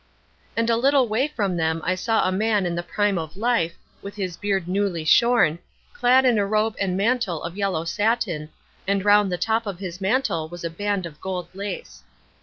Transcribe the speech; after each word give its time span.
"And 0.57 0.71
a 0.71 0.77
little 0.77 1.03
away 1.03 1.27
from 1.27 1.55
them 1.55 1.79
I 1.85 1.93
saw 1.93 2.27
a 2.27 2.31
man 2.31 2.65
in 2.65 2.73
the 2.73 2.81
prime 2.81 3.19
of 3.19 3.37
life, 3.37 3.75
with 4.01 4.15
his 4.15 4.35
beard 4.35 4.67
newly 4.67 5.05
shorn, 5.05 5.59
clad 5.93 6.25
in 6.25 6.39
a 6.39 6.45
robe 6.47 6.75
and 6.79 6.97
mantle 6.97 7.43
of 7.43 7.55
yellow 7.55 7.85
satin, 7.85 8.49
and 8.87 9.05
round 9.05 9.31
the 9.31 9.37
top 9.37 9.67
of 9.67 9.77
his 9.77 10.01
mantle 10.01 10.49
was 10.49 10.63
a 10.63 10.71
band 10.71 11.05
of 11.05 11.21
gold 11.21 11.49
lace. 11.53 12.01